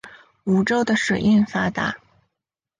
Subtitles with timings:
[0.45, 1.95] 梧州的水运发达。